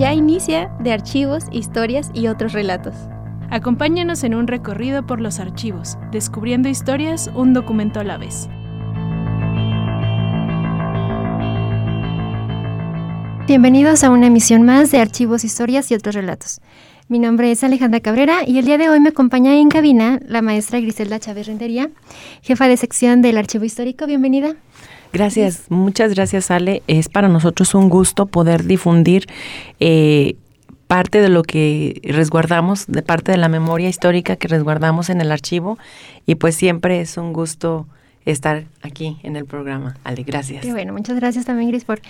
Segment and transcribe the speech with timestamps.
[0.00, 2.94] ya inicia de archivos, historias y otros relatos.
[3.50, 8.48] Acompáñanos en un recorrido por los archivos, descubriendo historias un documento a la vez.
[13.46, 16.62] Bienvenidos a una emisión más de Archivos, Historias y otros relatos.
[17.08, 20.40] Mi nombre es Alejandra Cabrera y el día de hoy me acompaña en cabina la
[20.40, 21.90] maestra Griselda Chávez Rentería,
[22.40, 24.06] jefa de sección del Archivo Histórico.
[24.06, 24.54] Bienvenida.
[25.12, 26.82] Gracias, muchas gracias Ale.
[26.86, 29.26] Es para nosotros un gusto poder difundir
[29.80, 30.36] eh,
[30.86, 35.32] parte de lo que resguardamos, de parte de la memoria histórica que resguardamos en el
[35.32, 35.78] archivo
[36.26, 37.86] y pues siempre es un gusto
[38.24, 39.96] estar aquí en el programa.
[40.04, 40.62] Ale, gracias.
[40.62, 42.00] Qué bueno, muchas gracias también Gris por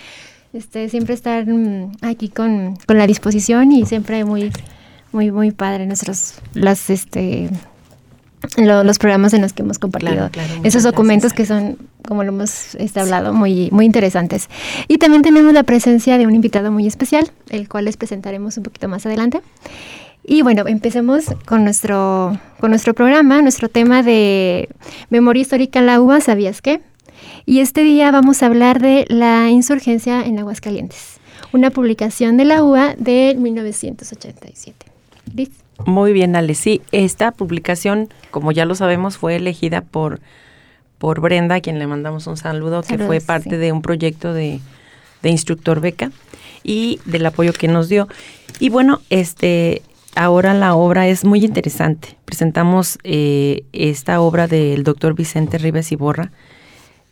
[0.53, 4.51] este, siempre estar mm, aquí con, con la disposición y siempre muy
[5.11, 7.49] muy, muy padre nuestros, las, este,
[8.57, 10.29] los programas en los que hemos compartido
[10.63, 11.77] esos documentos que son,
[12.07, 14.49] como lo hemos hablado, muy, muy interesantes.
[14.87, 18.63] Y también tenemos la presencia de un invitado muy especial, el cual les presentaremos un
[18.63, 19.41] poquito más adelante.
[20.23, 24.69] Y bueno, empecemos con nuestro, con nuestro programa, nuestro tema de
[25.09, 26.81] memoria histórica en la UBA, ¿sabías qué?
[27.45, 31.19] Y este día vamos a hablar de la insurgencia en Aguascalientes,
[31.53, 34.85] una publicación de la UA de 1987.
[35.85, 36.55] Muy bien, Ale.
[36.55, 40.19] Sí, esta publicación, como ya lo sabemos, fue elegida por,
[40.97, 44.59] por Brenda, a quien le mandamos un saludo, que fue parte de un proyecto de,
[45.23, 46.11] instructor beca
[46.63, 48.07] y del apoyo que nos dio.
[48.59, 49.81] Y bueno, este
[50.15, 52.17] ahora la obra es muy interesante.
[52.25, 56.31] Presentamos eh, esta obra del doctor Vicente Ribes Iborra,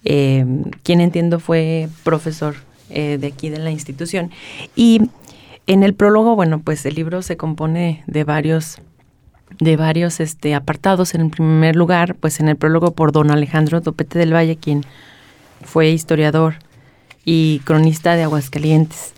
[0.04, 0.46] eh,
[0.84, 2.56] quien entiendo fue profesor
[2.92, 4.32] eh, de aquí de la institución.
[4.76, 5.10] Y
[5.70, 8.82] en el prólogo, bueno, pues el libro se compone de varios
[9.60, 11.14] de varios este, apartados.
[11.14, 14.84] En primer lugar, pues en el prólogo por don Alejandro Topete del Valle, quien
[15.64, 16.56] fue historiador
[17.24, 19.14] y cronista de Aguascalientes.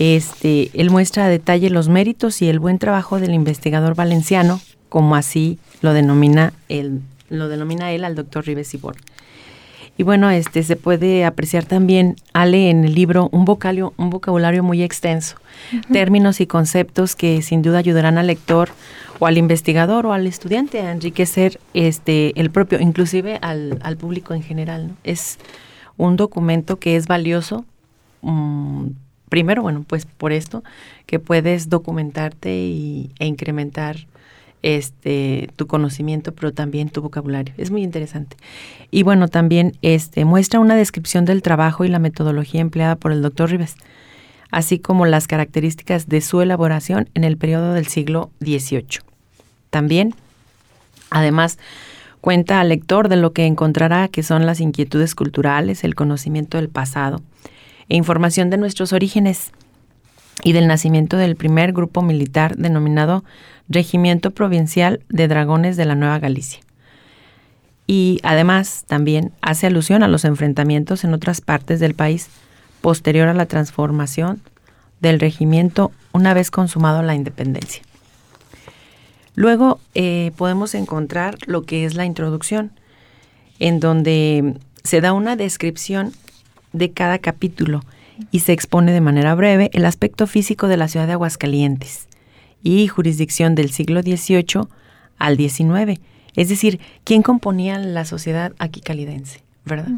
[0.00, 5.14] Este, él muestra a detalle los méritos y el buen trabajo del investigador valenciano, como
[5.14, 8.96] así lo denomina él, lo denomina él al doctor Rives Ibor.
[9.98, 14.62] Y bueno, este se puede apreciar también, Ale, en el libro un vocabulario, un vocabulario
[14.62, 15.36] muy extenso,
[15.90, 18.68] términos y conceptos que sin duda ayudarán al lector
[19.18, 24.34] o al investigador o al estudiante a enriquecer este el propio, inclusive al, al público
[24.34, 24.94] en general.
[25.02, 25.38] Es
[25.96, 27.64] un documento que es valioso.
[28.20, 28.88] Mm,
[29.30, 30.62] primero, bueno, pues por esto,
[31.06, 34.06] que puedes documentarte y, e incrementar
[34.66, 37.54] este tu conocimiento, pero también tu vocabulario.
[37.56, 38.36] Es muy interesante.
[38.90, 43.22] Y bueno, también este muestra una descripción del trabajo y la metodología empleada por el
[43.22, 43.76] doctor Rives,
[44.50, 49.02] así como las características de su elaboración en el periodo del siglo XVIII.
[49.70, 50.16] También,
[51.10, 51.58] además,
[52.20, 56.70] cuenta al lector de lo que encontrará que son las inquietudes culturales, el conocimiento del
[56.70, 57.22] pasado
[57.88, 59.52] e información de nuestros orígenes
[60.42, 63.22] y del nacimiento del primer grupo militar denominado
[63.68, 66.60] Regimiento Provincial de Dragones de la Nueva Galicia.
[67.86, 72.28] Y además también hace alusión a los enfrentamientos en otras partes del país
[72.80, 74.40] posterior a la transformación
[75.00, 77.82] del regimiento una vez consumado la independencia.
[79.34, 82.72] Luego eh, podemos encontrar lo que es la introducción,
[83.58, 86.12] en donde se da una descripción
[86.72, 87.82] de cada capítulo
[88.30, 92.08] y se expone de manera breve el aspecto físico de la ciudad de Aguascalientes
[92.66, 94.66] y jurisdicción del siglo XVIII
[95.18, 96.00] al XIX,
[96.34, 99.92] es decir, quién componía la sociedad aquí calidense, ¿verdad?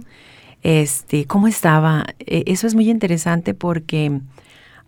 [0.62, 2.04] Este, cómo estaba.
[2.18, 4.20] E, eso es muy interesante porque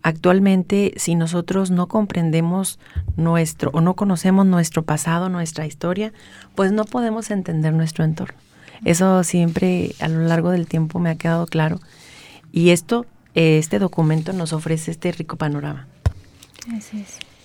[0.03, 2.77] actualmente si nosotros no comprendemos
[3.17, 6.13] nuestro o no conocemos nuestro pasado, nuestra historia,
[6.53, 8.37] pues no podemos entender nuestro entorno.
[8.85, 11.79] Eso siempre a lo largo del tiempo me ha quedado claro
[12.51, 15.87] y esto este documento nos ofrece este rico panorama.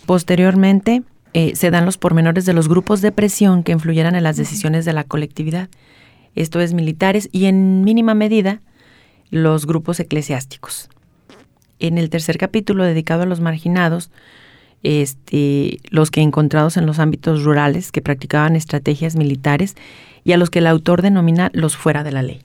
[0.07, 1.03] Posteriormente,
[1.35, 4.85] eh, se dan los pormenores de los grupos de presión que influyeran en las decisiones
[4.85, 5.69] de la colectividad,
[6.37, 8.61] esto es militares y en mínima medida
[9.31, 10.89] los grupos eclesiásticos.
[11.79, 14.11] En el tercer capítulo dedicado a los marginados,
[14.83, 19.75] este, los que encontrados en los ámbitos rurales que practicaban estrategias militares
[20.25, 22.43] y a los que el autor denomina los fuera de la ley.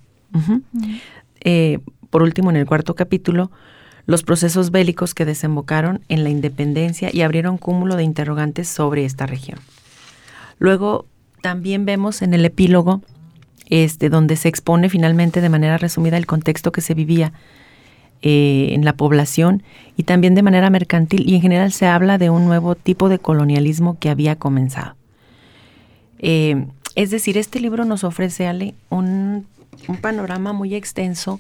[1.42, 1.80] Eh,
[2.10, 3.52] por último, en el cuarto capítulo,
[4.06, 9.26] los procesos bélicos que desembocaron en la independencia y abrieron cúmulo de interrogantes sobre esta
[9.26, 9.60] región.
[10.60, 11.06] Luego
[11.42, 13.02] también vemos en el epílogo
[13.70, 17.32] este, donde se expone finalmente de manera resumida el contexto que se vivía
[18.22, 19.64] eh, en la población
[19.98, 23.18] y también de manera mercantil y en general se habla de un nuevo tipo de
[23.18, 24.96] colonialismo que había comenzado.
[26.20, 29.48] Eh, es decir, este libro nos ofrece, Ale, un,
[29.88, 31.40] un panorama muy extenso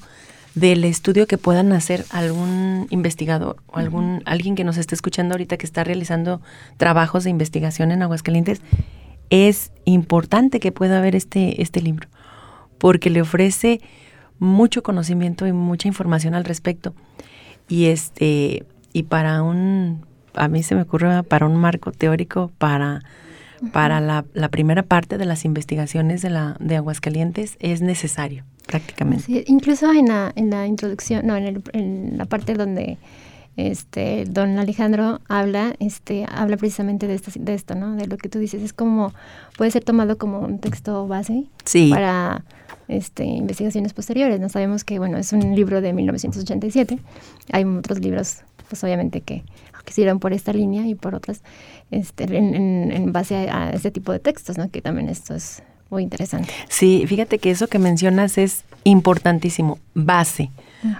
[0.55, 5.57] del estudio que puedan hacer algún investigador o algún alguien que nos esté escuchando ahorita
[5.57, 6.41] que está realizando
[6.77, 8.61] trabajos de investigación en Aguascalientes,
[9.29, 12.09] es importante que pueda ver este, este libro,
[12.77, 13.79] porque le ofrece
[14.39, 16.93] mucho conocimiento y mucha información al respecto.
[17.69, 23.01] Y este, y para un, a mí se me ocurre para un marco teórico para
[23.71, 29.43] para la, primera parte de las investigaciones de, la, de Aguascalientes es necesario, prácticamente.
[29.47, 32.97] incluso en la, en la introducción, no, en, en la parte donde
[33.57, 38.29] este don Alejandro habla este habla precisamente de esto, de esto no de lo que
[38.29, 39.13] tú dices es como
[39.57, 41.43] puede ser tomado como un texto base
[41.89, 42.45] para
[42.87, 46.97] este investigaciones posteriores no sabemos que bueno es un libro de 1987
[47.51, 48.37] hay otros libros
[48.69, 49.43] pues obviamente que
[49.83, 51.41] que por esta línea y por otras
[51.91, 54.69] este, en, base a, este tipo de textos, ¿no?
[54.69, 56.51] que también esto es muy interesante.
[56.69, 60.49] Sí, fíjate que eso que mencionas es importantísimo, base.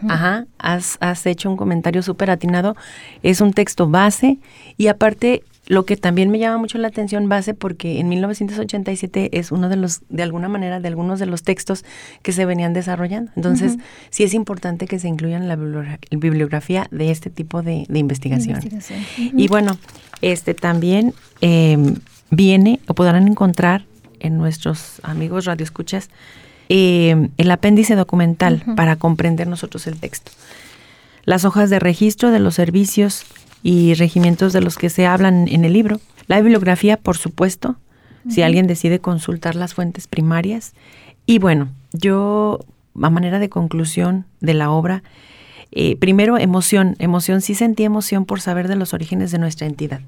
[0.08, 2.76] Ajá, has, has hecho un comentario súper atinado.
[3.24, 4.38] Es un texto base
[4.78, 9.52] y aparte lo que también me llama mucho la atención base porque en 1987 es
[9.52, 11.86] uno de los, de alguna manera, de algunos de los textos
[12.22, 13.32] que se venían desarrollando.
[13.36, 13.78] Entonces,
[14.10, 15.56] sí es importante que se incluyan en la
[16.12, 18.60] bibliografía de este tipo de, investigación.
[19.18, 19.78] Y bueno,
[20.22, 21.96] este también em,
[22.32, 23.86] viene, o podrán encontrar
[24.22, 26.10] en nuestros amigos radioescuchas,
[26.70, 30.32] eh, el apéndice documental para comprender nosotros el texto.
[31.26, 33.26] Las hojas de registro de los servicios
[33.62, 36.00] y regimientos de los que se hablan en el libro.
[36.28, 37.76] La bibliografía, por supuesto,
[38.30, 40.74] si alguien decide consultar las fuentes primarias.
[41.26, 42.60] Y bueno, yo,
[43.02, 45.04] a manera de conclusión de la obra,
[45.72, 46.96] eh, primero, emoción.
[47.00, 50.02] Emoción, sí sentí emoción por saber de los orígenes de nuestra entidad,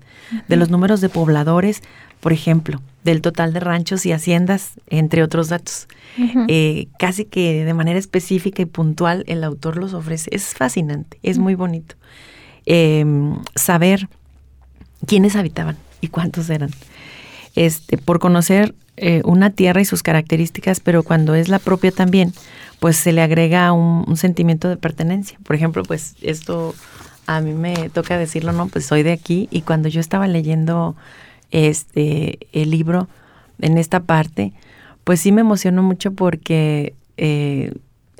[0.47, 1.81] de los números de pobladores,
[2.19, 5.87] por ejemplo, del total de ranchos y haciendas, entre otros datos.
[6.47, 10.29] Eh, casi que de manera específica y puntual el autor los ofrece.
[10.33, 11.95] Es fascinante, es muy bonito.
[12.65, 14.07] Em, saber
[15.05, 16.69] quiénes habitaban y cuántos eran.
[17.55, 22.33] Este, por conocer eh, una tierra y sus características, pero cuando es la propia también,
[22.83, 25.39] pues se le agrega un, sentimiento de pertenencia.
[25.43, 26.75] Por ejemplo, pues esto
[27.27, 28.67] a mí me toca decirlo, ¿no?
[28.67, 30.93] Pues soy de aquí y cuando yo estaba leyendo
[31.49, 33.07] este el libro
[33.59, 34.51] en esta parte,
[35.05, 37.71] pues sí me emocionó mucho porque eh,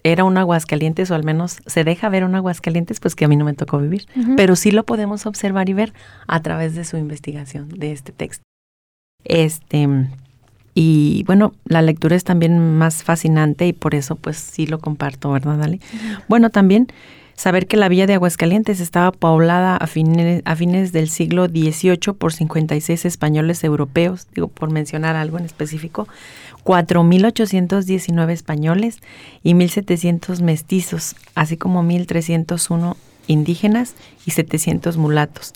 [0.02, 3.36] era un Aguascalientes, o al menos se deja ver un Aguascalientes, pues que a mí
[3.36, 4.08] no me tocó vivir.
[4.38, 5.92] Pero sí lo podemos observar y ver
[6.26, 8.46] a través de su investigación de este texto.
[9.26, 9.90] Este,
[10.76, 15.32] y bueno, la lectura es también más fascinante y por eso pues sí lo comparto,
[15.32, 15.80] ¿verdad, Dale?
[16.28, 16.88] Bueno, también
[17.36, 22.14] saber que la villa de Aguascalientes estaba poblada a fines, a fines del siglo XVIII
[22.18, 26.08] por 56 españoles europeos, digo, por mencionar algo en específico,
[26.64, 29.00] 4.819 españoles
[29.44, 32.96] y 1.700 mestizos, así como 1.301
[33.28, 33.96] indígenas
[34.26, 35.54] y 700 mulatos,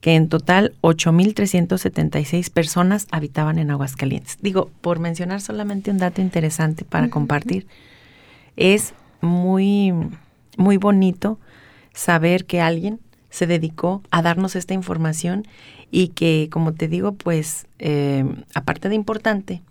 [0.00, 4.38] que en total 8.376 personas habitaban en Aguascalientes.
[4.40, 7.66] Digo, por mencionar solamente un dato interesante para compartir,
[8.56, 9.92] es muy,
[10.56, 11.38] muy bonito
[11.92, 13.00] saber que alguien
[13.30, 15.46] se dedicó a darnos esta información
[15.90, 18.24] y que, como te digo, pues, eh,
[18.54, 19.62] aparte de importante,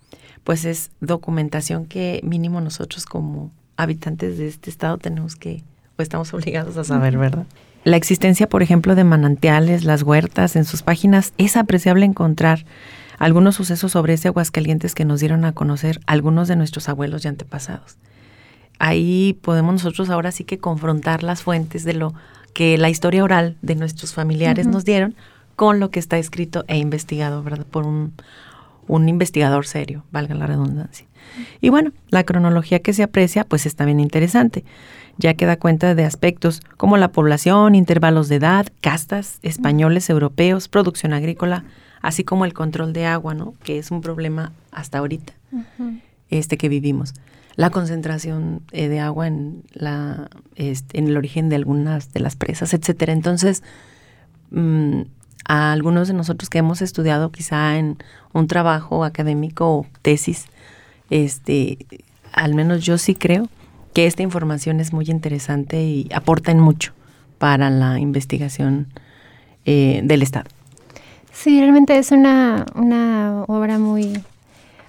[0.44, 5.62] pues es documentación que mínimo nosotros como habitantes de este estado tenemos que,
[5.96, 7.46] o estamos obligados a saber, ¿verdad?
[7.84, 12.64] La existencia, por ejemplo, de manantiales, las huertas, en sus páginas, es apreciable encontrar
[13.18, 17.28] algunos sucesos sobre ese Aguascalientes que nos dieron a conocer algunos de nuestros abuelos y
[17.28, 17.96] antepasados.
[18.78, 22.14] Ahí podemos nosotros ahora sí que confrontar las fuentes de lo
[22.54, 25.14] que la historia oral de nuestros familiares nos dieron
[25.56, 27.66] con lo que está escrito e investigado, ¿verdad?
[27.66, 28.12] Por un,
[28.86, 31.06] un investigador serio, valga la redundancia.
[31.60, 34.64] Y bueno, la cronología que se aprecia pues está bien interesante,
[35.18, 40.68] ya que da cuenta de aspectos como la población, intervalos de edad, castas, españoles, europeos,
[40.68, 41.64] producción agrícola,
[42.00, 43.54] así como el control de agua, ¿no?
[43.64, 45.32] Que es un problema hasta ahorita,
[46.30, 47.14] este que vivimos.
[47.56, 52.36] La concentración eh, de agua en la este, en el origen de algunas de las
[52.36, 53.12] presas, etcétera.
[53.12, 53.64] Entonces,
[54.52, 55.02] mm,
[55.44, 57.96] a algunos de nosotros que hemos estudiado quizá en
[58.32, 60.46] un trabajo académico o tesis,
[61.10, 61.78] este,
[62.32, 63.48] al menos yo sí creo
[63.98, 66.92] que esta información es muy interesante y aporta en mucho
[67.38, 68.86] para la investigación
[69.64, 70.48] eh, del Estado.
[71.32, 74.12] Sí, realmente es una, una obra muy,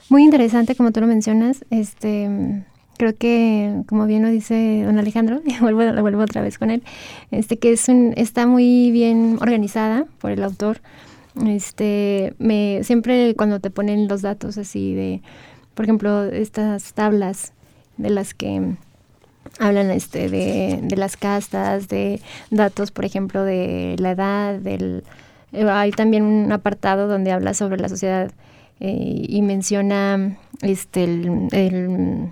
[0.09, 1.65] muy interesante, como tú lo mencionas.
[1.71, 2.63] Este,
[2.97, 6.83] creo que, como bien lo dice don Alejandro, y vuelvo, vuelvo otra vez con él,
[7.31, 10.81] este, que es un, está muy bien organizada por el autor.
[11.47, 15.23] Este, me, siempre cuando te ponen los datos así de,
[15.73, 17.53] por ejemplo, estas tablas
[17.97, 18.75] de las que
[19.59, 25.03] hablan este de, de, las castas, de datos, por ejemplo, de la edad, del
[25.51, 28.31] eh, hay también un apartado donde habla sobre la sociedad
[28.79, 32.31] eh, y menciona este el,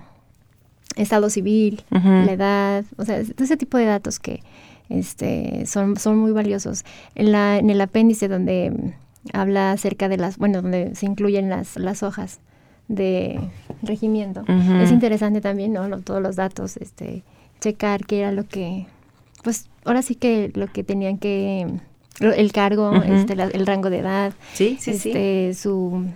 [0.96, 4.42] estado civil, la edad, o sea, ese tipo de datos que
[4.88, 6.84] este son son muy valiosos.
[7.14, 8.94] En la en el apéndice donde
[9.32, 12.40] habla acerca de las, bueno, donde se incluyen las las hojas
[12.88, 13.38] de
[13.82, 14.44] regimiento.
[14.82, 15.88] Es interesante también, ¿no?
[16.00, 17.22] Todos los datos, este,
[17.60, 18.86] checar qué era lo que,
[19.44, 21.66] pues ahora sí que lo que tenían que,
[22.20, 26.06] el cargo, este, el rango de edad, sí, sí, este, su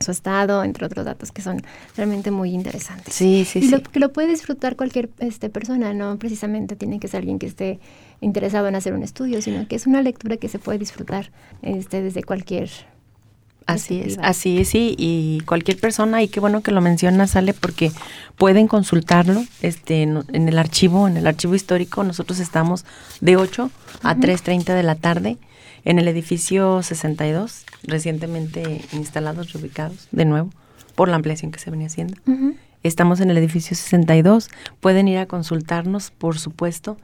[0.00, 1.62] su estado, entre otros datos que son
[1.96, 3.14] realmente muy interesantes.
[3.14, 7.08] Sí, sí, y Lo, que lo puede disfrutar cualquier este, persona, no precisamente tiene que
[7.08, 7.80] ser alguien que esté
[8.20, 11.30] interesado en hacer un estudio, sino que es una lectura que se puede disfrutar
[11.62, 12.70] este, desde cualquier
[13.68, 17.52] Así es, así es, sí, y cualquier persona, y qué bueno que lo menciona, sale
[17.52, 17.92] porque
[18.38, 22.86] pueden consultarlo este, en, el archivo, en el archivo histórico, nosotros estamos
[23.20, 23.70] de 8
[24.02, 25.36] a 3.30 de la tarde
[25.84, 30.48] en el edificio 62, recientemente instalados, reubicados, de nuevo,
[30.94, 32.16] por la ampliación que se venía haciendo.
[32.82, 34.48] Estamos en el edificio 62,
[34.80, 36.96] pueden ir a consultarnos, por supuesto.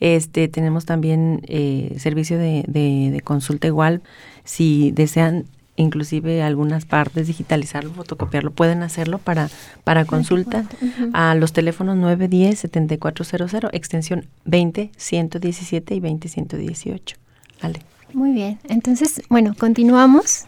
[0.00, 4.00] Este, tenemos también eh, servicio de, de consulta igual,
[4.44, 5.44] si desean
[5.76, 9.48] inclusive algunas partes, digitalizarlo, fotocopiarlo, pueden hacerlo para,
[9.84, 10.64] para consulta
[11.12, 17.16] a los teléfonos 910-7400, extensión 20-117 y 20-118.
[17.62, 17.80] Vale.
[18.12, 20.46] Muy bien, entonces, bueno, continuamos.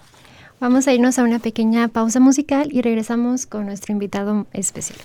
[0.60, 4.98] Vamos a irnos a una pequeña pausa musical y regresamos con nuestro invitado especial.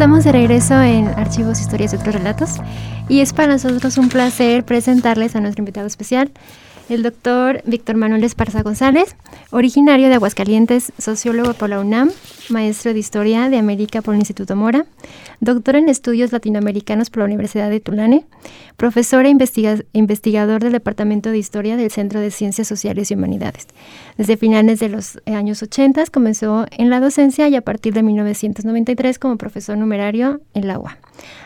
[0.00, 2.52] Estamos de regreso en Archivos, Historias y otros relatos.
[3.10, 6.30] Y es para nosotros un placer presentarles a nuestro invitado especial,
[6.88, 9.14] el doctor Víctor Manuel Esparza González,
[9.50, 12.10] originario de Aguascalientes, sociólogo por la UNAM,
[12.48, 14.86] maestro de Historia de América por el Instituto Mora,
[15.40, 18.26] doctor en Estudios Latinoamericanos por la Universidad de Tulane,
[18.76, 19.30] profesor e
[19.92, 23.66] investigador del Departamento de Historia del Centro de Ciencias Sociales y Humanidades.
[24.16, 29.18] Desde finales de los años 80 comenzó en la docencia y a partir de 1993
[29.18, 30.98] como profesor numerario en la UA.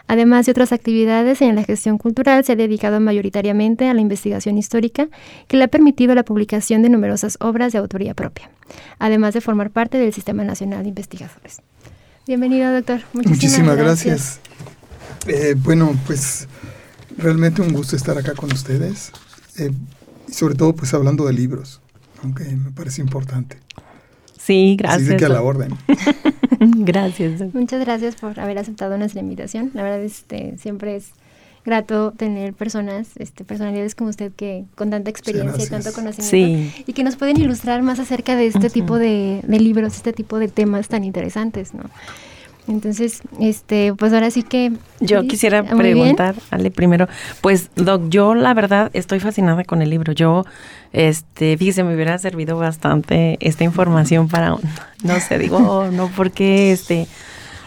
[0.06, 4.58] Además de otras actividades en la gestión cultural, se ha dedicado mayoritariamente a la investigación
[4.58, 5.08] histórica,
[5.48, 8.50] que le ha permitido la publicación de numerosas obras de autoría propia,
[8.98, 11.62] además de formar parte del Sistema Nacional de Investigadores.
[12.26, 13.02] Bienvenido, doctor.
[13.12, 14.40] Muchísimas, gracias.
[15.26, 16.48] Eh, bueno, pues
[17.18, 19.12] realmente un gusto estar acá con ustedes.
[19.58, 19.70] Eh,
[20.26, 21.82] y sobre todo, pues hablando de libros,
[22.22, 23.58] aunque me parece importante.
[24.38, 25.08] Sí, gracias.
[25.08, 25.76] Así que a la orden.
[26.60, 27.42] gracias.
[27.52, 29.70] Muchas gracias por haber aceptado nuestra invitación.
[29.74, 31.10] La verdad, este, siempre es
[31.64, 36.92] grato tener personas, este, personalidades como usted que con tanta experiencia y tanto conocimiento y
[36.92, 40.48] que nos pueden ilustrar más acerca de este tipo de, de, libros, este tipo de
[40.48, 41.84] temas tan interesantes, ¿no?
[42.66, 47.08] Entonces, este, pues ahora sí que yo quisiera preguntar, Ale, primero,
[47.42, 50.12] pues Doc, yo la verdad estoy fascinada con el libro.
[50.14, 50.46] Yo
[50.92, 54.56] este, fíjese, me hubiera servido bastante esta información para
[55.02, 57.06] no sé, digo, no porque este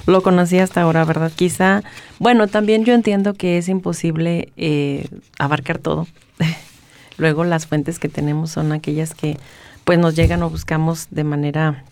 [0.08, 1.32] lo conocí hasta ahora, ¿verdad?
[1.36, 1.84] Quizá,
[2.18, 6.08] bueno, también yo entiendo que es imposible eh, abarcar todo.
[7.18, 9.38] Luego las fuentes que tenemos son aquellas que
[9.84, 11.84] pues nos llegan o buscamos de manera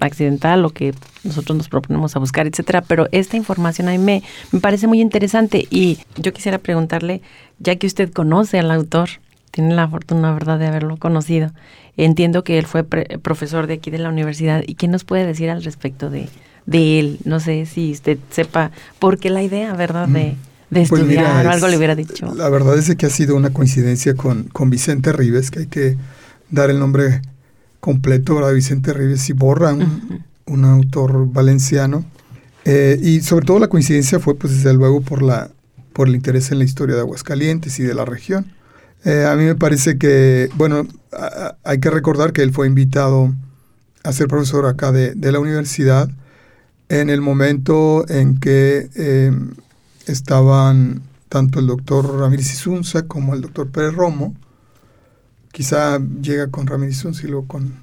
[0.00, 4.22] accidental o que nosotros nos proponemos a buscar, etcétera, pero esta información a mí me,
[4.52, 7.20] me parece muy interesante y yo quisiera preguntarle,
[7.58, 9.10] ya que usted conoce al autor,
[9.50, 11.50] tiene la fortuna, ¿verdad?, de haberlo conocido.
[11.96, 14.62] Entiendo que él fue profesor de aquí de la universidad.
[14.66, 16.28] ¿Y qué nos puede decir al respecto de,
[16.66, 17.18] de él?
[17.24, 20.36] No sé si usted sepa por qué la idea, ¿verdad?, de,
[20.70, 22.34] de pues estudiar o algo le hubiera dicho.
[22.34, 25.96] La verdad es que ha sido una coincidencia con, con Vicente Rives, que hay que
[26.50, 27.22] dar el nombre
[27.80, 28.54] completo, ¿verdad?
[28.54, 32.04] Vicente Rives y Borra, un, autor valenciano.
[32.64, 35.50] Eh, y sobre todo la coincidencia fue, pues, desde luego, por, la,
[35.92, 38.52] por el interés en la historia de Aguascalientes y de la región.
[39.04, 40.86] Eh, a mí me parece que, bueno,
[41.64, 43.34] hay que recordar que él fue invitado
[44.02, 46.10] a ser profesor acá de, la universidad
[46.90, 49.52] en el momento en que em,
[50.06, 54.34] estaban tanto el doctor Ramírez Isunza como el doctor Pérez Romo.
[55.52, 57.74] Quizá llega con Ramírez Isunza y luego con...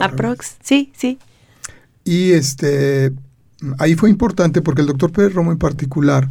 [0.00, 1.18] Aprox, sí, sí.
[2.04, 3.12] Y este,
[3.78, 6.30] ahí fue importante porque el doctor Pérez Romo en particular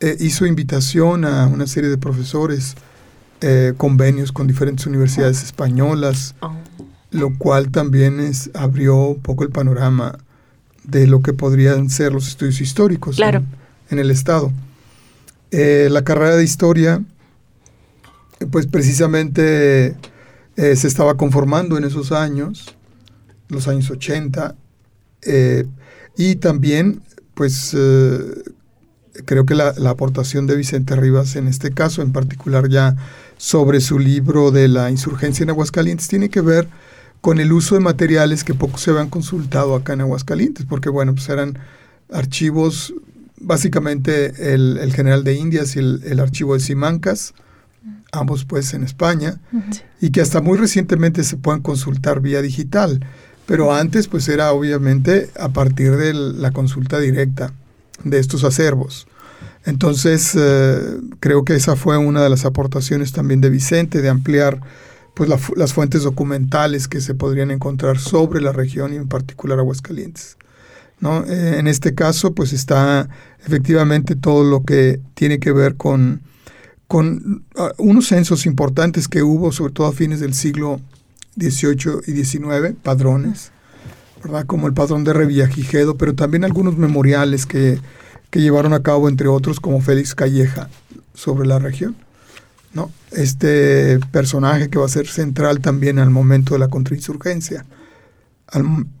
[0.00, 2.74] eh, hizo invitación a una serie de profesores
[3.42, 6.52] eh, convenios con diferentes universidades españolas, oh.
[7.12, 10.18] lo cual también es, abrió un poco el panorama
[10.86, 14.52] de lo que podrían ser los estudios históricos en, el Estado.
[15.50, 17.02] Eh, la carrera de historia,
[18.50, 19.96] pues precisamente
[20.56, 22.76] eh, se estaba conformando en esos años,
[23.48, 24.54] los años 80,
[26.16, 27.02] y también,
[27.34, 27.76] pues
[29.24, 32.96] creo que la, la, aportación de Vicente Rivas en este caso, en particular ya
[33.38, 36.68] sobre su libro de la insurgencia en Aguascalientes tiene que ver
[37.20, 41.14] con el uso de materiales que poco se habían consultado acá en Aguascalientes, porque bueno,
[41.14, 41.58] pues eran
[42.12, 42.94] archivos,
[43.40, 47.34] básicamente el, general de Indias y el, archivo de Simancas,
[48.12, 49.40] ambos pues en España,
[50.00, 53.04] y que hasta muy recientemente se pueden consultar vía digital,
[53.46, 57.52] pero antes pues era obviamente a partir de la consulta directa
[58.04, 59.06] de estos acervos.
[59.64, 60.78] Entonces, eh,
[61.18, 64.60] creo que esa fue una de las aportaciones también de Vicente, de ampliar
[65.16, 70.36] pues, las fuentes documentales que se podrían encontrar sobre la región y en particular Aguascalientes.
[71.00, 71.24] ¿no?
[71.24, 73.08] Eh, en este caso, pues está
[73.44, 76.20] efectivamente todo lo que tiene que ver con,
[76.86, 80.80] con ah, unos censos importantes que hubo, sobre todo a fines del siglo
[81.38, 83.52] XVIII y XIX, padrones,
[84.22, 84.46] ¿verdad?
[84.46, 87.80] como el padrón de Revillagigedo, pero también algunos memoriales que
[88.30, 90.68] que llevaron a cabo, entre otros, como Félix Calleja,
[91.14, 91.96] sobre la región.
[92.76, 92.92] ¿No?
[93.10, 97.66] Este personaje que va a ser central también al momento de la contrainsurgencia,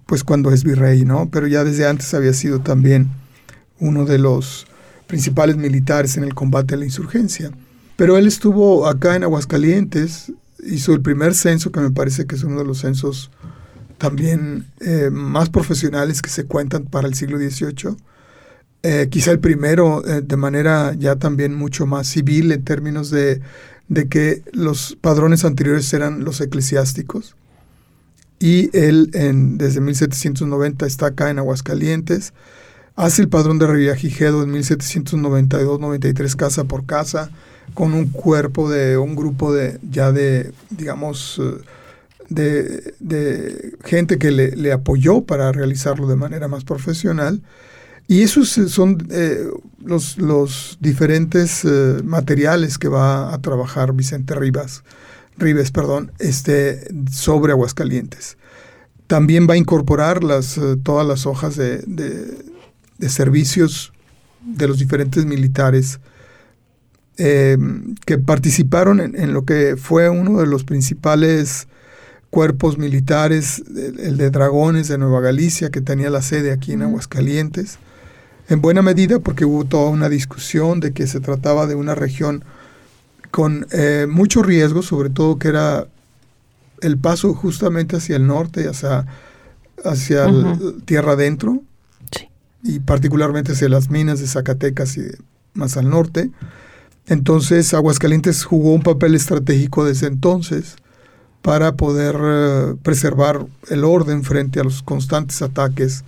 [0.06, 1.28] pues cuando es virrey, ¿no?
[1.30, 3.08] pero ya desde antes había sido también
[3.78, 4.66] uno de los
[5.06, 7.52] principales militares en el combate a la insurgencia.
[7.96, 10.32] Pero él estuvo acá en Aguascalientes,
[10.66, 13.30] hizo el primer censo, que me parece que es uno de los censos
[13.98, 17.96] también eh, más profesionales que se cuentan para el siglo XVIII
[18.88, 23.40] eh, quizá el primero eh, de manera ya también mucho más civil en términos de,
[24.08, 27.34] que los padrones anteriores eran los eclesiásticos.
[28.38, 29.10] Y él
[29.58, 32.32] desde 1790 está acá en Aguascalientes.
[32.94, 37.30] Hace el padrón de Revillagigedo en 1792-93 casa por casa,
[37.74, 44.54] con un cuerpo de un grupo de ya de, digamos, eh, de, gente que le,
[44.54, 47.42] le apoyó para realizarlo de manera más profesional.
[48.08, 49.48] Y esos son eh,
[49.84, 54.84] los, los, diferentes eh, materiales que va a trabajar Vicente Rivas,
[55.38, 58.38] Rives perdón, este, sobre Aguascalientes.
[59.08, 63.92] También va a incorporar las, eh, todas las hojas de, de, servicios
[64.40, 66.00] de los diferentes militares
[67.16, 71.66] que participaron en, en, lo que fue uno de los principales
[72.28, 77.78] cuerpos militares, el de Dragones de Nueva Galicia, que tenía la sede aquí en Aguascalientes
[78.48, 82.44] en buena medida porque hubo toda una discusión de que se trataba de una región
[83.30, 85.86] con eh, mucho riesgo, sobre todo que era
[86.80, 89.06] el paso justamente hacia el norte, hacia,
[89.84, 90.26] hacia
[90.84, 91.62] tierra adentro,
[92.62, 95.02] y particularmente hacia las minas de Zacatecas y
[95.54, 96.30] más al norte.
[97.06, 100.76] Entonces Aguascalientes jugó un papel estratégico desde entonces
[101.42, 106.04] para poder eh, preservar el orden frente a los constantes ataques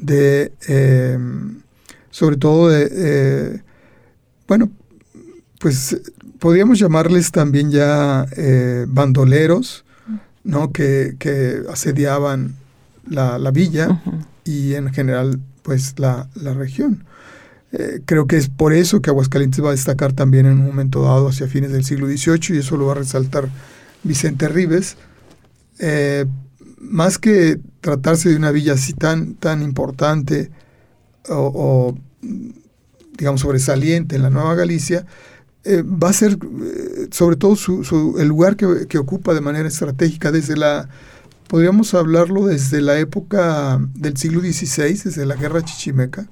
[0.00, 1.60] de, em,
[2.10, 3.62] sobre todo de, eh,
[4.48, 4.70] bueno,
[5.58, 6.00] pues
[6.38, 9.84] podríamos llamarles también ya eh, bandoleros,
[10.42, 10.72] ¿no?
[10.72, 12.56] Que, asediaban
[13.08, 14.02] la, villa
[14.44, 17.04] y en general pues la, región.
[17.72, 21.02] Eh, creo que es por eso que Aguascalientes va a destacar también en un momento
[21.02, 23.48] dado hacia fines del siglo XVIII y eso lo va a resaltar
[24.02, 24.96] Vicente Rives.
[25.78, 26.26] Eh,
[26.80, 30.50] más que tratarse de una villa así tan, tan importante
[31.28, 31.94] o,
[33.16, 35.06] digamos sobresaliente en la Nueva Galicia,
[35.62, 36.38] eh, va a ser
[37.12, 37.56] sobre todo
[38.18, 40.88] el lugar que, que, ocupa de manera estratégica desde la
[41.50, 46.28] podríamos hablarlo desde la época del siglo XVI, desde la guerra chichimeca,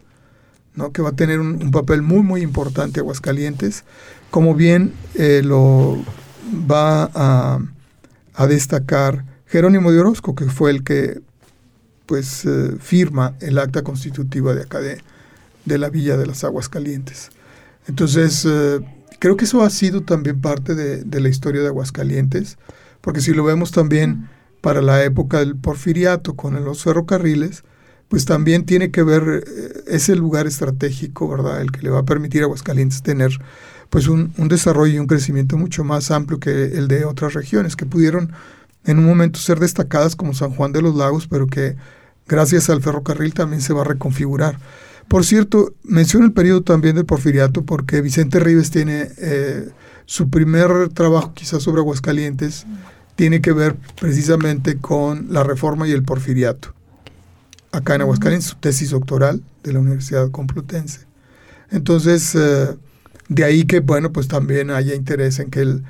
[0.77, 0.93] ¿no?
[0.93, 3.83] que va a tener un, papel muy, muy importante Aguascalientes,
[4.31, 5.99] como bien eh, lo
[6.71, 11.21] va a, destacar Jerónimo de Orozco, que fue el que
[12.07, 14.99] pues eh, firma el acta constitutiva de acá de,
[15.67, 17.31] la Villa de las Aguas Calientes.
[17.87, 18.81] Entonces, eh,
[19.19, 22.57] creo que eso ha sido también parte de, de, la historia de Aguascalientes,
[23.03, 24.29] porque si lo vemos también
[24.61, 27.65] para la época del porfiriato con los ferrocarriles,
[28.09, 31.61] pues también tiene que ver eh, ese lugar estratégico, ¿verdad?
[31.61, 33.39] El que le va a permitir a Aguascalientes tener
[33.91, 37.87] pues un, desarrollo y un crecimiento mucho más amplio que el de otras regiones que
[37.87, 38.33] pudieron
[38.85, 41.77] en un momento ser destacadas como San Juan de los Lagos, pero que
[42.27, 44.59] gracias al ferrocarril también se va a reconfigurar.
[45.09, 49.71] Por cierto, menciono el periodo también del porfiriato porque Vicente Rives tiene eh,
[50.05, 52.67] su primer trabajo quizás sobre Aguascalientes
[53.17, 56.73] tiene que ver precisamente con la reforma y el porfiriato.
[57.73, 61.01] Acá en Aguascalientes, su tesis doctoral de la Universidad Complutense.
[61.71, 62.77] Entonces, eh,
[63.29, 65.83] de ahí que, bueno, pues también haya interés en que él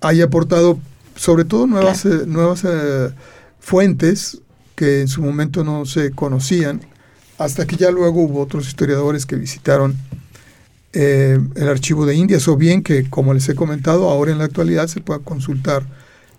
[0.00, 0.80] haya aportado
[1.18, 3.10] sobre todo nuevas, eh, nuevas eh,
[3.58, 4.40] fuentes
[4.74, 6.80] que en su momento no se conocían,
[7.36, 9.96] hasta que ya luego hubo otros historiadores que visitaron
[10.90, 14.88] el archivo de Indias, o bien que, como les he comentado, ahora en la actualidad
[14.88, 15.86] se pueda consultar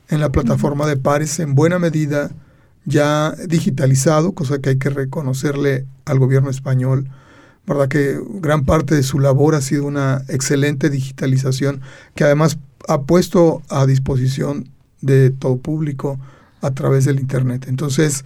[0.10, 2.32] en la plataforma de pares en buena medida
[2.86, 7.08] ya digitalizado, cosa que hay que reconocerle al gobierno español,
[7.66, 7.88] ¿verdad?
[7.88, 11.82] Que gran parte de su labor ha sido una excelente digitalización
[12.16, 14.70] que además ha puesto a disposición
[15.02, 16.20] de todo público
[16.62, 17.66] a través del Internet.
[17.68, 18.26] Entonces,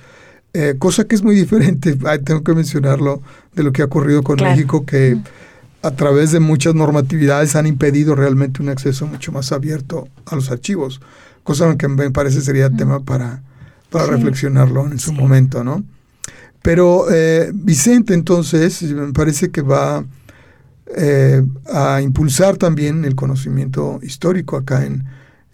[0.54, 3.22] eh, cosa que es muy diferente, tengo que mencionarlo,
[3.54, 5.18] de lo que ha ocurrido con México, que
[5.82, 10.50] a través de muchas normatividades han impedido realmente un acceso mucho más abierto a los
[10.50, 11.02] archivos
[11.44, 13.42] cosa que me parece sería tema para,
[13.90, 15.84] para reflexionarlo en su momento, ¿no?
[16.62, 20.06] Pero eh, Vicente entonces me parece que va
[20.96, 25.06] eh, a impulsar también el conocimiento histórico acá en,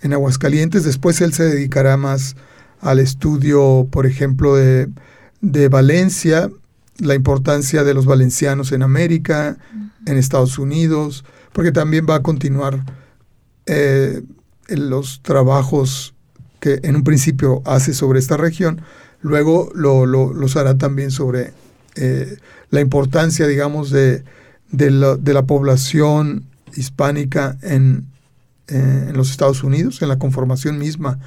[0.02, 0.84] en Aguascalientes.
[0.84, 2.36] Después él se dedicará más
[2.82, 4.90] al estudio, por ejemplo, de,
[5.42, 6.50] de Valencia,
[6.98, 9.58] la importancia de los valencianos en América,
[10.06, 12.84] en Estados Unidos, porque también va a continuar
[13.66, 14.22] eh,
[14.68, 16.14] los trabajos
[16.60, 18.82] que en un principio hace sobre esta región,
[19.22, 21.54] luego lo, los hará también sobre
[21.96, 22.38] eh,
[22.70, 24.24] la importancia, digamos, de,
[24.72, 26.44] de, la, población
[26.76, 28.06] hispánica en,
[28.68, 31.20] eh, en, los Estados Unidos, en la conformación misma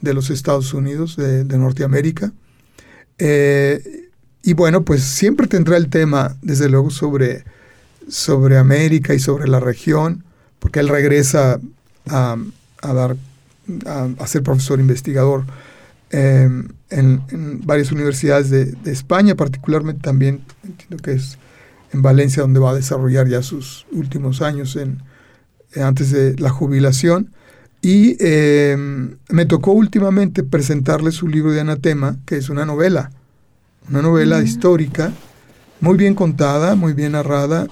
[0.00, 2.32] de los Estados Unidos de, Norteamérica.
[3.18, 4.08] Eh,
[4.42, 7.44] y bueno, pues siempre tendrá el tema, desde luego, sobre,
[8.08, 10.24] sobre América y sobre la región,
[10.58, 11.60] porque él regresa
[12.06, 12.36] a,
[12.82, 13.16] a dar
[14.18, 15.44] a, ser profesor investigador
[16.10, 21.38] em, en, varias universidades de, España, particularmente también entiendo que es
[21.94, 25.02] en Valencia donde va a desarrollar ya sus últimos años en,
[25.80, 27.32] antes de la jubilación.
[27.80, 33.12] Y em, me tocó últimamente presentarle su libro de Anatema, que es una novela,
[33.88, 34.44] una novela mm.
[34.44, 35.12] histórica,
[35.80, 37.68] muy bien contada, muy bien narrada,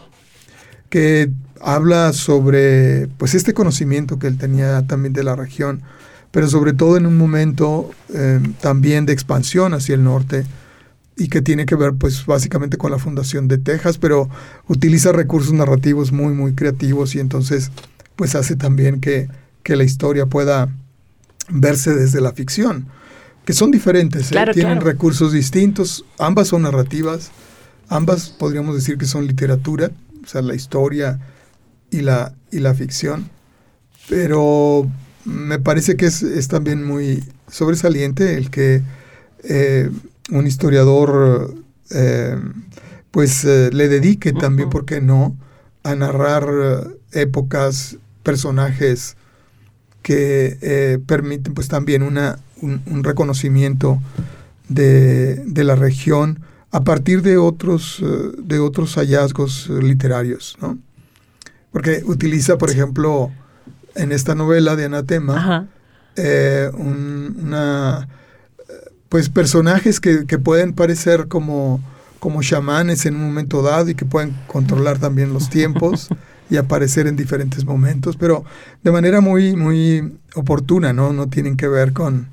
[0.89, 1.31] que
[1.61, 5.83] habla sobre pues este conocimiento que él tenía también de la región,
[6.31, 10.45] pero sobre todo en un momento eh, también de expansión hacia el norte
[11.23, 14.29] y que tiene que ver pues básicamente con la fundación de Texas, pero
[14.69, 17.71] utiliza recursos narrativos muy muy creativos y entonces
[18.17, 19.29] pues hace también que,
[19.63, 20.69] que la historia pueda
[21.49, 22.87] verse desde la ficción,
[23.45, 24.45] que son diferentes, ¿eh?
[24.53, 27.33] tienen recursos distintos, ambas son narrativas,
[27.93, 29.91] Ambas podríamos decir que son literatura,
[30.25, 31.21] o sea, la historia
[31.91, 33.29] y la, y la ficción,
[34.09, 34.91] pero
[35.27, 38.81] me parece que es, también muy sobresaliente el que
[39.45, 39.91] eh,
[40.31, 41.55] un historiador
[41.91, 42.37] eh,
[43.11, 45.37] pues eh, le dedique también, ¿por qué no?,
[45.83, 46.45] a narrar
[47.13, 49.17] épocas, personajes
[50.03, 54.01] que permiten pues también una, un, reconocimiento
[54.69, 58.03] de, de, la región a partir de otros,
[58.39, 60.79] de otros hallazgos literarios, ¿no?
[61.73, 63.33] Porque utiliza, por ejemplo,
[63.95, 65.69] en esta novela de Anatema,
[66.17, 68.09] eh, una,
[69.13, 71.83] pues personajes que, pueden parecer como,
[72.19, 76.09] como chamanes en un momento dado y que pueden controlar también los tiempos
[76.49, 78.43] y aparecer en diferentes momentos, pero
[78.83, 81.13] de manera muy, muy oportuna, ¿no?
[81.13, 82.29] No tienen que ver con,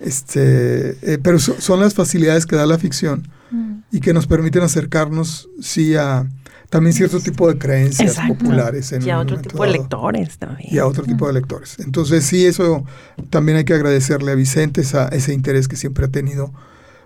[0.00, 3.74] este, eh, pero son las facilidades que da la ficción mm.
[3.92, 6.26] y que nos permiten acercarnos, sí, a
[6.74, 8.90] también cierto tipo de creencias populares.
[8.90, 10.74] En y a otro tipo de lectores también.
[10.74, 11.78] Y a otro tipo de lectores.
[11.78, 12.84] Entonces sí, eso
[13.30, 16.52] también hay que agradecerle a Vicente esa, ese interés que siempre ha tenido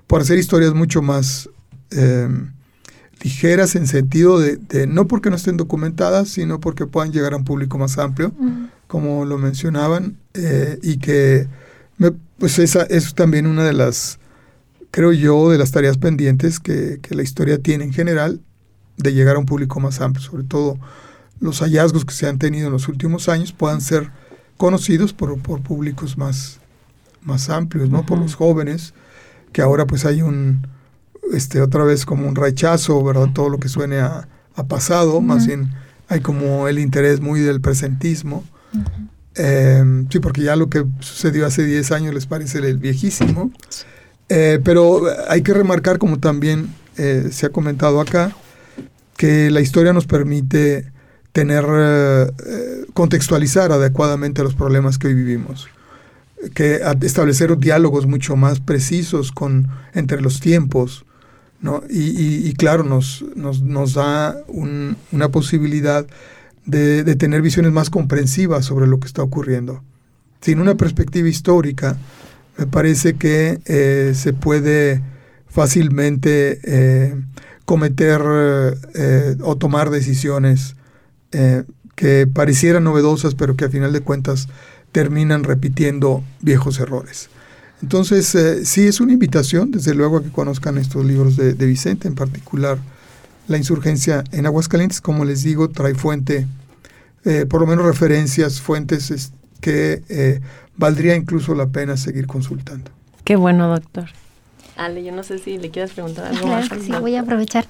[0.07, 1.51] por hacer historias mucho más
[1.91, 2.55] em,
[3.23, 7.45] ligeras en sentido de, no porque no estén documentadas, sino porque puedan llegar a un
[7.45, 8.33] público más amplio,
[8.87, 11.47] como lo mencionaban, eh, y que
[12.39, 14.19] pues esa es también una de las,
[14.91, 18.41] creo yo, de las tareas pendientes que, que la historia tiene en general,
[18.99, 20.79] de llegar a un público más amplio, sobre todo
[21.41, 24.11] los hallazgos que se han tenido en los últimos años puedan ser
[24.57, 26.59] conocidos por, por públicos más,
[27.23, 28.05] más amplios, ¿no?
[28.05, 28.93] Por los jóvenes,
[29.53, 30.67] que ahora pues hay un,
[31.33, 33.29] este, otra vez como un rechazo, ¿verdad?
[33.33, 34.29] Todo lo que suene a,
[34.69, 35.71] pasado, más bien
[36.09, 38.43] hay como el interés muy del presentismo.
[39.37, 43.53] Em, sí, porque ya lo que sucedió hace 10 años les parece el viejísimo.
[44.29, 48.35] Eh, pero hay que remarcar, como también eh, se ha comentado acá,
[49.19, 50.91] que la historia nos permite
[51.33, 55.69] tener, eh, contextualizar adecuadamente los problemas que hoy vivimos,
[56.55, 61.05] que establecer diálogos mucho más precisos con, entre los tiempos,
[61.61, 61.83] ¿no?
[61.91, 66.07] y, claro, nos, nos, da una posibilidad
[66.65, 69.83] de, tener visiones más comprensivas sobre lo que está ocurriendo.
[70.41, 71.97] Sin una perspectiva histórica,
[72.57, 75.03] me parece que eh, se puede
[75.49, 77.17] fácilmente eh,
[77.69, 78.23] cometer
[78.95, 80.75] eh, o tomar decisiones
[81.33, 81.65] eh,
[81.97, 84.49] que parecieran novedosas, pero que a final de cuentas
[84.91, 87.29] terminan repitiendo viejos errores.
[87.83, 92.09] Entonces, eh, sí es una invitación, desde luego, a que conozcan estos libros de, Vicente,
[92.09, 92.79] en particular
[93.49, 96.47] La insurgencia en Aguascalientes, como les digo, trae fuente,
[97.51, 100.41] por lo menos referencias, fuentes que
[100.79, 102.91] valdría incluso la pena seguir consultando.
[103.25, 104.09] Qué bueno, doctor.
[104.79, 106.69] Ale, yo no sé si le quieres preguntar algo más.
[106.69, 107.67] sí, voy a aprovechar.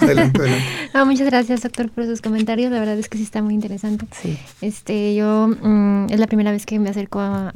[0.00, 1.04] adelante, adelante.
[1.06, 2.72] muchas gracias, doctor, por sus comentarios.
[2.72, 4.06] La verdad es que sí está muy interesante.
[4.20, 4.36] Sí.
[4.60, 7.52] Este, yo mm, es la primera vez que me acerco a,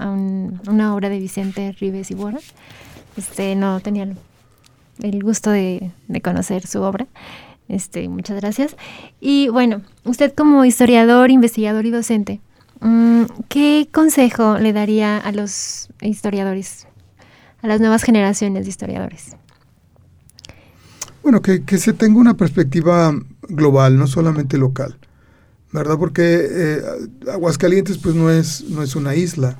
[0.68, 2.38] una obra de Vicente Rives y Borra.
[3.16, 4.06] Este, no tenía
[5.02, 5.90] el, gusto de,
[6.22, 7.08] conocer su obra.
[7.68, 8.76] Este, muchas gracias.
[9.20, 12.40] Y bueno, usted como historiador, investigador y docente,
[12.78, 16.86] mm, ¿qué consejo le daría a los historiadores
[17.64, 19.36] a las nuevas generaciones de historiadores?
[21.22, 24.98] Bueno, que, se tenga una perspectiva global, no solamente local,
[25.72, 25.96] ¿verdad?
[25.98, 26.82] Porque eh,
[27.32, 29.56] Aguascalientes pues no es, no es una isla.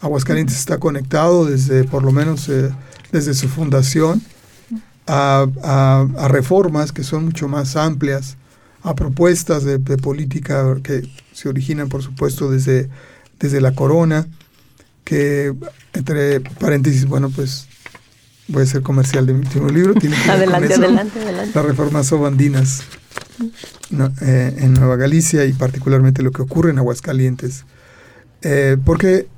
[0.00, 2.70] Aguascalientes está conectado desde, por lo menos, eh,
[3.10, 4.22] desde su fundación
[5.08, 8.36] a, reformas que son mucho más amplias,
[8.84, 11.02] a propuestas de, política que
[11.32, 12.88] se originan, por supuesto, desde,
[13.40, 14.28] desde la corona,
[15.04, 15.54] que
[15.92, 17.66] entre paréntesis, bueno, pues
[18.48, 19.94] voy a ser comercial de mi último libro.
[19.94, 21.52] Tiene adelante, adelante, adelante.
[21.54, 22.82] Las reformas sobandinas
[24.20, 27.64] eh, en Nueva Galicia y particularmente lo que ocurre en Aguascalientes.
[28.42, 29.28] Eh, porque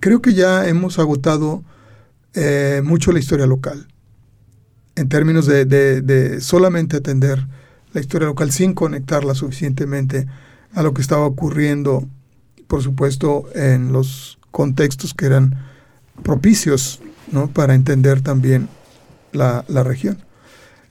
[0.00, 1.62] creo que ya hemos agotado
[2.34, 3.88] eh, mucho la historia local,
[4.94, 7.46] en términos de, de, solamente atender
[7.92, 10.26] la historia local sin conectarla suficientemente
[10.74, 12.06] a lo que estaba ocurriendo,
[12.66, 15.54] por supuesto, en los contextos que eran
[16.22, 17.48] propicios ¿no?
[17.48, 18.70] para entender también
[19.32, 20.16] la, región.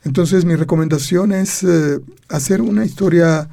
[0.03, 1.99] Entonces mi recomendación es eh,
[2.29, 3.49] hacer una historia,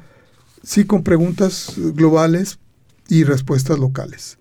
[0.61, 2.59] sí, con preguntas globales
[3.07, 4.37] y respuestas locales.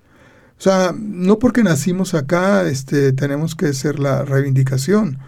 [0.59, 5.21] O sea, no porque nacimos acá este, tenemos que ser la reivindicación,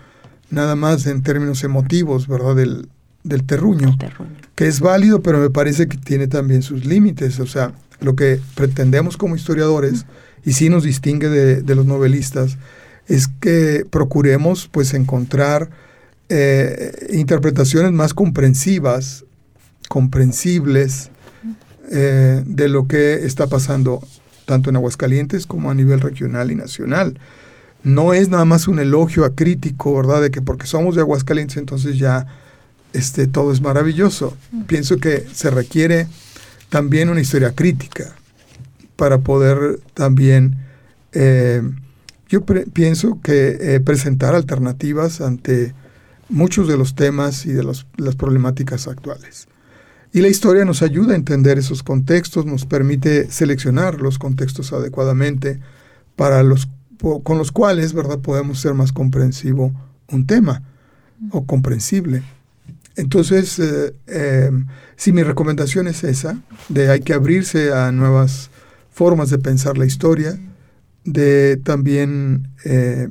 [0.50, 2.54] nada más en términos emotivos, ¿verdad?
[2.54, 2.90] Del,
[3.22, 7.40] del terruño, terruño, que es válido, pero me parece que tiene también sus límites.
[7.40, 10.04] O sea, lo que pretendemos como historiadores
[10.44, 12.58] y sí nos distingue de, los novelistas,
[13.06, 15.70] es que procuremos pues encontrar
[16.28, 19.24] eh, interpretaciones más comprensivas,
[19.88, 21.10] comprensibles
[21.90, 24.02] eh, de lo que está pasando
[24.46, 27.18] tanto en Aguascalientes como a nivel regional y nacional.
[27.82, 30.22] No es nada más un elogio a crítico, ¿verdad?
[30.22, 32.26] De que porque somos de Aguascalientes entonces ya
[32.92, 34.36] este, todo es maravilloso.
[34.66, 36.06] Pienso que se requiere
[36.68, 38.14] también una historia crítica
[38.96, 40.56] para poder también,
[41.12, 41.62] eh,
[42.28, 45.74] yo pienso que eh, presentar alternativas ante
[46.28, 49.46] muchos de los temas y de las problemáticas actuales.
[50.12, 55.60] Y la historia nos ayuda a entender esos contextos, nos permite seleccionar los contextos adecuadamente
[56.16, 56.68] para los
[57.22, 59.72] con los cuales, ¿verdad?, podemos ser más comprensivo
[60.10, 60.62] un tema
[61.30, 62.22] o comprensible.
[62.96, 63.60] Entonces,
[64.06, 64.50] eh,
[64.96, 68.50] si mi recomendación es esa, de hay que abrirse a nuevas
[68.94, 70.38] formas de pensar la historia,
[71.04, 73.08] de también eh,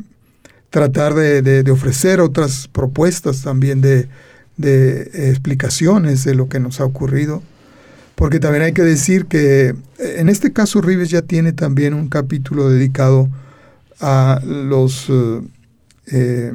[0.72, 4.08] tratar de, ofrecer otras propuestas también de,
[4.58, 7.44] de explicaciones de lo que nos ha ocurrido,
[8.16, 12.70] porque también hay que decir que en este caso Rives ya tiene también un capítulo
[12.70, 13.30] dedicado
[14.00, 15.12] a los,
[16.08, 16.54] eh,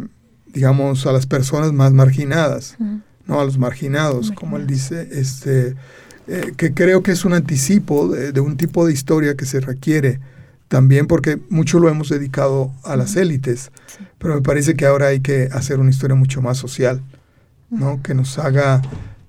[0.53, 2.77] digamos, a las personas más marginadas.
[3.27, 3.41] ¿no?
[3.41, 5.77] a los marginados, como él dice, este,
[6.29, 10.21] eh, que creo que es un anticipo de, un tipo de historia que se requiere
[10.69, 13.71] también porque mucho lo hemos dedicado a las élites,
[14.19, 17.03] pero me parece que ahora hay que hacer una historia mucho más social,
[17.71, 18.03] ¿no?
[18.03, 18.83] que nos haga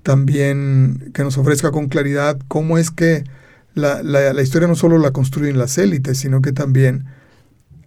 [0.04, 3.24] también, que nos ofrezca con claridad cómo es que
[3.74, 7.06] la, la, la historia no solo la construyen las élites, sino que también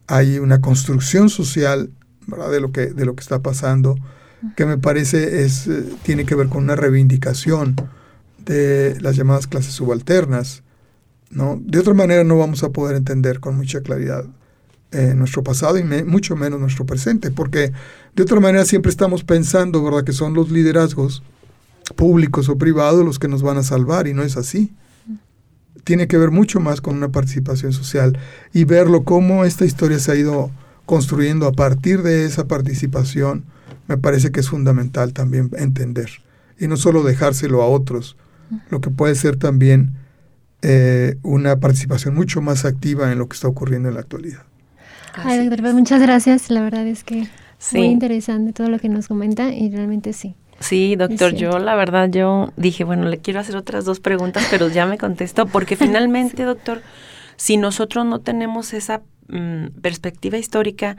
[0.06, 1.90] hay una construcción social
[2.26, 3.96] de lo que de lo que está pasando
[4.56, 7.76] que me parece es, eh, tiene que ver con una reivindicación
[8.44, 10.62] de las llamadas clases subalternas.
[11.30, 11.60] ¿no?
[11.64, 14.24] De otra manera no vamos a poder entender con mucha claridad
[14.90, 17.72] eh, nuestro pasado y mucho menos nuestro presente, porque
[18.14, 20.04] de otra manera siempre estamos pensando ¿verdad?
[20.04, 21.22] que son los liderazgos
[21.96, 24.74] públicos o privados los que nos van a salvar y no es así.
[25.84, 28.18] Tiene que ver mucho más con una participación social
[28.52, 30.50] y verlo cómo esta historia se ha ido
[30.84, 33.44] construyendo a partir de esa participación
[33.88, 36.10] me parece que es fundamental también entender
[36.58, 38.16] y no solo dejárselo a otros,
[38.70, 39.94] lo que puede ser también
[40.62, 44.42] eh, una participación mucho más activa en lo que está ocurriendo en la actualidad.
[45.14, 46.50] Ay, doctor, pues muchas gracias.
[46.50, 47.28] La verdad es que
[47.72, 50.34] muy interesante todo lo que nos comenta y realmente sí.
[50.60, 54.68] Sí, doctor, yo la verdad yo dije, bueno, le quiero hacer otras dos preguntas, pero
[54.68, 56.82] ya me contestó, porque finalmente, doctor,
[57.36, 60.96] si nosotros no tenemos esa mm, perspectiva histórica,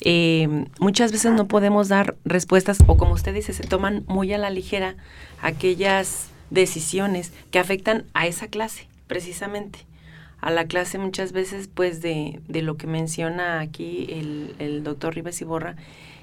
[0.00, 4.38] eh, muchas veces no podemos dar respuestas o como usted dice, se toman muy a
[4.38, 4.96] la ligera
[5.40, 9.80] aquellas decisiones que afectan a esa clase, precisamente.
[10.40, 15.14] A la clase muchas veces pues de, de lo que menciona aquí el, el doctor
[15.14, 15.74] Ribes Iborra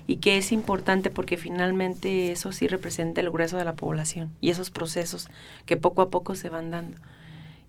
[0.08, 4.52] y que es importante porque finalmente eso sí representa el grueso de la población y
[4.52, 5.28] esos procesos
[5.66, 6.98] que poco a poco se van dando.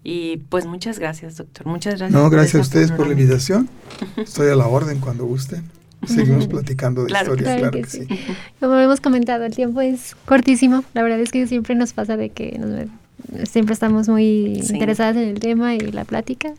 [0.05, 1.67] Y pues muchas gracias, doctor.
[1.67, 2.13] Muchas gracias.
[2.13, 3.69] No, gracias a ustedes por la invitación.
[4.17, 5.65] Estoy a la orden cuando gusten.
[6.07, 8.07] Seguimos platicando de historias, claro, que, sí.
[8.61, 10.85] Como hemos comentado, el tiempo es cortísimo.
[10.95, 12.61] La verdad es que siempre nos pasa de que
[13.45, 16.53] siempre estamos muy interesadas en el tema y la plática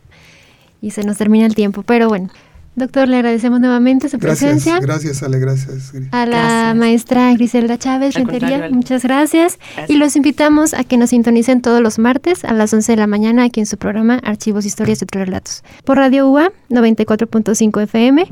[0.81, 1.83] y se nos termina el tiempo.
[1.83, 2.29] Pero bueno,
[2.77, 4.79] Doctor, le agradecemos nuevamente su presencia.
[4.79, 5.93] Gracias, Ale, gracias.
[6.11, 9.57] A la maestra Griselda Chávez Rentería, muchas gracias.
[9.87, 13.07] Y los invitamos a que nos sintonicen todos los martes a las 11 de la
[13.07, 15.63] mañana aquí en su programa Archivos, Historias y otros relatos.
[15.85, 18.31] Por Radio UA 94.5 FM.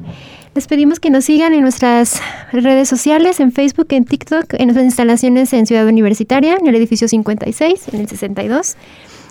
[0.53, 4.85] Les pedimos que nos sigan en nuestras redes sociales, en Facebook, en TikTok, en nuestras
[4.85, 8.77] instalaciones en Ciudad Universitaria, en el edificio 56, en el 62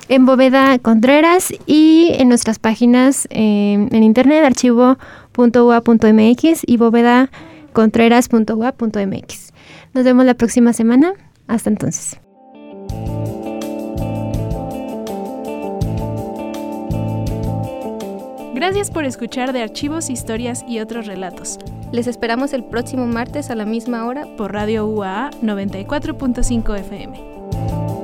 [0.08, 9.52] en Bóveda Contreras y en nuestras páginas em, en internet archivo.ua.mx y bóvedacontreras.ua.mx.
[9.94, 11.14] Nos vemos la próxima semana.
[11.46, 12.18] Hasta entonces.
[18.54, 21.58] Gracias por escuchar de archivos, historias y otros relatos.
[21.92, 28.03] Les esperamos el próximo martes a la misma hora por Radio UAA 94.5 FM.